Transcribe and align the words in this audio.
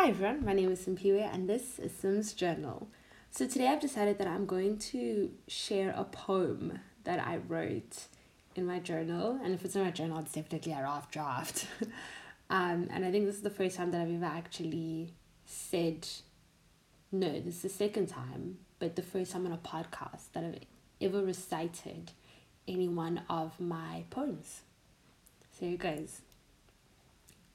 Hi 0.00 0.08
everyone, 0.08 0.46
my 0.46 0.54
name 0.54 0.72
is 0.72 0.86
Simpiwe 0.86 1.30
and 1.30 1.46
this 1.46 1.78
is 1.78 1.92
Sim's 1.92 2.32
Journal. 2.32 2.88
So 3.30 3.46
today 3.46 3.68
I've 3.68 3.80
decided 3.82 4.16
that 4.16 4.26
I'm 4.26 4.46
going 4.46 4.78
to 4.78 5.30
share 5.46 5.92
a 5.94 6.04
poem 6.04 6.78
that 7.04 7.20
I 7.20 7.36
wrote 7.36 8.04
in 8.56 8.64
my 8.64 8.78
journal. 8.78 9.38
And 9.44 9.52
if 9.52 9.62
it's 9.62 9.76
in 9.76 9.82
my 9.82 9.90
journal, 9.90 10.18
it's 10.20 10.32
definitely 10.32 10.72
a 10.72 10.82
rough 10.82 11.10
draft. 11.10 11.66
um, 12.48 12.88
and 12.90 13.04
I 13.04 13.10
think 13.10 13.26
this 13.26 13.34
is 13.34 13.42
the 13.42 13.50
first 13.50 13.76
time 13.76 13.90
that 13.90 14.00
I've 14.00 14.14
ever 14.14 14.24
actually 14.24 15.12
said, 15.44 16.08
no, 17.12 17.38
this 17.38 17.56
is 17.56 17.62
the 17.62 17.68
second 17.68 18.06
time, 18.06 18.56
but 18.78 18.96
the 18.96 19.02
first 19.02 19.32
time 19.32 19.44
on 19.44 19.52
a 19.52 19.58
podcast 19.58 20.32
that 20.32 20.44
I've 20.44 20.60
ever 21.02 21.22
recited 21.22 22.12
any 22.66 22.88
one 22.88 23.20
of 23.28 23.60
my 23.60 24.04
poems. 24.08 24.62
So 25.58 25.66
you 25.66 25.76
guys, 25.76 26.22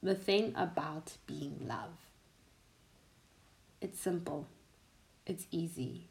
the 0.00 0.14
thing 0.14 0.52
about 0.56 1.16
being 1.26 1.66
love 1.66 2.07
it's 3.80 3.98
simple, 4.00 4.46
it's 5.26 5.46
easy, 5.50 6.08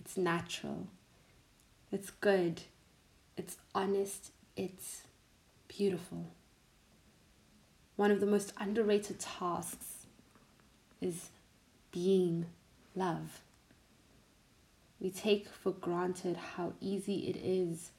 it's 0.00 0.16
natural, 0.16 0.86
it's 1.90 2.10
good, 2.10 2.62
it's 3.36 3.56
honest, 3.74 4.32
it's 4.56 5.02
beautiful. 5.68 6.26
One 7.96 8.10
of 8.10 8.20
the 8.20 8.26
most 8.26 8.52
underrated 8.58 9.20
tasks 9.20 10.06
is 11.00 11.30
being 11.90 12.46
love. 12.94 13.42
We 15.00 15.10
take 15.10 15.48
for 15.48 15.72
granted 15.72 16.36
how 16.36 16.72
easy 16.80 17.28
it 17.28 17.36
is. 17.36 17.90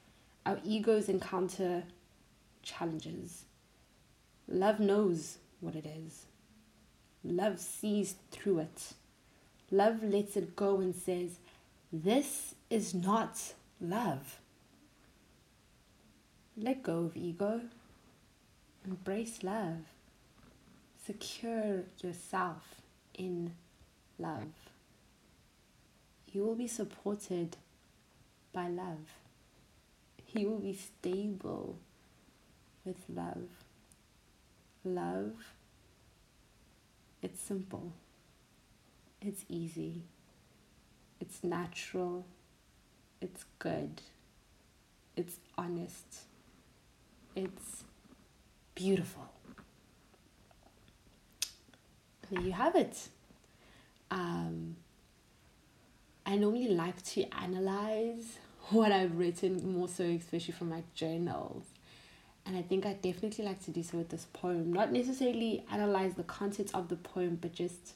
Our 0.46 0.58
egos 0.64 1.08
encounter 1.08 1.84
challenges. 2.62 3.44
Love 4.48 4.80
knows 4.80 5.38
what 5.60 5.74
it 5.74 5.86
is. 5.86 6.26
Love 7.24 7.58
sees 7.58 8.16
through 8.30 8.58
it. 8.58 8.92
Love 9.70 10.02
lets 10.02 10.36
it 10.36 10.54
go 10.54 10.80
and 10.80 10.94
says, 10.94 11.38
This 11.90 12.54
is 12.68 12.92
not 12.92 13.54
love. 13.80 14.38
Let 16.56 16.82
go 16.82 17.04
of 17.04 17.16
ego. 17.16 17.62
Embrace 18.84 19.42
love. 19.42 19.78
Secure 21.06 21.84
yourself 22.02 22.82
in 23.14 23.54
love. 24.18 24.52
You 26.32 26.44
will 26.44 26.54
be 26.54 26.68
supported 26.68 27.56
by 28.52 28.68
love. 28.68 29.14
You 30.34 30.50
will 30.50 30.58
be 30.58 30.74
stable 30.74 31.76
with 32.84 32.98
love. 33.08 33.48
Love 34.84 35.32
simple, 37.44 37.92
it's 39.20 39.44
easy, 39.48 40.02
it's 41.20 41.44
natural, 41.44 42.24
it's 43.20 43.44
good, 43.58 44.00
it's 45.16 45.38
honest, 45.56 46.24
it's 47.36 47.84
beautiful. 48.74 49.28
There 52.30 52.40
you 52.40 52.52
have 52.52 52.74
it. 52.74 53.08
Um, 54.10 54.76
I 56.24 56.36
normally 56.36 56.68
like 56.68 57.02
to 57.02 57.24
analyze 57.34 58.38
what 58.70 58.92
I've 58.92 59.18
written 59.18 59.74
more 59.74 59.88
so, 59.88 60.04
especially 60.04 60.54
from 60.54 60.70
my 60.70 60.82
journals. 60.94 61.64
And 62.46 62.56
I 62.56 62.62
think 62.62 62.84
I 62.84 62.92
definitely 62.92 63.44
like 63.44 63.62
to 63.64 63.70
do 63.70 63.82
so 63.82 63.98
with 63.98 64.10
this 64.10 64.26
poem. 64.32 64.72
Not 64.72 64.92
necessarily 64.92 65.64
analyze 65.72 66.14
the 66.14 66.24
content 66.24 66.70
of 66.74 66.88
the 66.88 66.96
poem, 66.96 67.38
but 67.40 67.54
just 67.54 67.94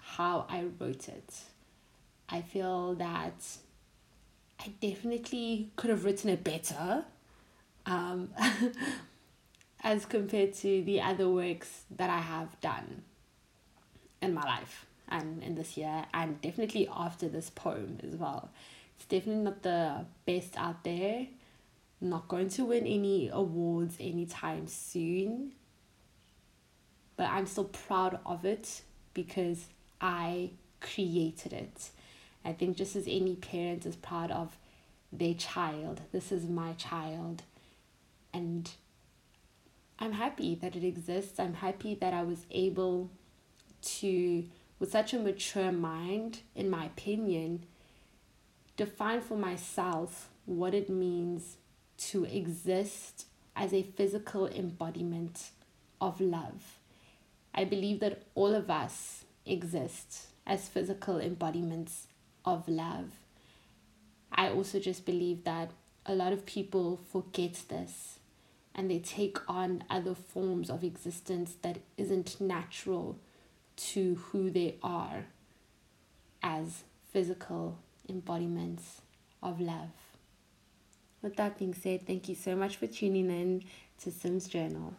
how 0.00 0.46
I 0.48 0.64
wrote 0.80 1.08
it. 1.08 1.42
I 2.28 2.42
feel 2.42 2.94
that 2.94 3.34
I 4.58 4.72
definitely 4.80 5.70
could 5.76 5.90
have 5.90 6.04
written 6.04 6.30
it 6.30 6.42
better 6.42 7.04
um, 7.86 8.30
as 9.82 10.06
compared 10.06 10.54
to 10.54 10.82
the 10.82 11.00
other 11.00 11.28
works 11.28 11.82
that 11.96 12.10
I 12.10 12.18
have 12.18 12.60
done 12.60 13.02
in 14.20 14.34
my 14.34 14.42
life 14.42 14.86
and 15.08 15.42
in 15.42 15.54
this 15.54 15.76
year, 15.76 16.04
and 16.14 16.40
definitely 16.40 16.88
after 16.90 17.28
this 17.28 17.50
poem 17.50 17.98
as 18.02 18.16
well. 18.16 18.50
It's 18.96 19.06
definitely 19.06 19.44
not 19.44 19.62
the 19.62 20.06
best 20.26 20.56
out 20.56 20.84
there 20.84 21.26
not 22.02 22.28
going 22.28 22.48
to 22.50 22.64
win 22.64 22.86
any 22.86 23.30
awards 23.32 23.96
anytime 24.00 24.66
soon. 24.66 25.52
But 27.16 27.28
I'm 27.28 27.46
still 27.46 27.64
proud 27.64 28.18
of 28.26 28.44
it 28.44 28.82
because 29.14 29.66
I 30.00 30.50
created 30.80 31.52
it. 31.52 31.90
I 32.44 32.52
think 32.52 32.76
just 32.76 32.96
as 32.96 33.06
any 33.06 33.36
parent 33.36 33.86
is 33.86 33.96
proud 33.96 34.30
of 34.30 34.56
their 35.12 35.34
child, 35.34 36.00
this 36.10 36.32
is 36.32 36.46
my 36.46 36.72
child. 36.72 37.42
And 38.34 38.70
I'm 39.98 40.12
happy 40.12 40.56
that 40.56 40.74
it 40.74 40.84
exists. 40.84 41.38
I'm 41.38 41.54
happy 41.54 41.94
that 41.94 42.12
I 42.12 42.22
was 42.22 42.46
able 42.50 43.10
to, 43.82 44.44
with 44.78 44.90
such 44.90 45.12
a 45.14 45.18
mature 45.18 45.70
mind, 45.70 46.40
in 46.56 46.68
my 46.68 46.86
opinion, 46.86 47.64
define 48.76 49.20
for 49.20 49.36
myself 49.36 50.30
what 50.46 50.74
it 50.74 50.90
means 50.90 51.58
to 52.10 52.24
exist 52.24 53.26
as 53.54 53.72
a 53.72 53.82
physical 53.82 54.46
embodiment 54.46 55.50
of 56.00 56.20
love. 56.20 56.78
I 57.54 57.64
believe 57.64 58.00
that 58.00 58.22
all 58.34 58.54
of 58.54 58.70
us 58.70 59.24
exist 59.44 60.26
as 60.46 60.68
physical 60.68 61.18
embodiments 61.18 62.06
of 62.44 62.68
love. 62.68 63.10
I 64.32 64.48
also 64.48 64.80
just 64.80 65.04
believe 65.04 65.44
that 65.44 65.70
a 66.06 66.14
lot 66.14 66.32
of 66.32 66.46
people 66.46 66.98
forget 67.12 67.62
this 67.68 68.18
and 68.74 68.90
they 68.90 68.98
take 68.98 69.38
on 69.48 69.84
other 69.90 70.14
forms 70.14 70.70
of 70.70 70.82
existence 70.82 71.56
that 71.62 71.78
isn't 71.96 72.40
natural 72.40 73.18
to 73.76 74.14
who 74.14 74.50
they 74.50 74.76
are 74.82 75.26
as 76.42 76.84
physical 77.12 77.78
embodiments 78.08 79.02
of 79.42 79.60
love. 79.60 79.90
With 81.22 81.36
that 81.36 81.58
being 81.58 81.74
said, 81.74 82.06
thank 82.06 82.28
you 82.28 82.34
so 82.34 82.56
much 82.56 82.76
for 82.76 82.88
tuning 82.88 83.30
in 83.30 83.62
to 84.02 84.10
Sim's 84.10 84.48
Journal. 84.48 84.94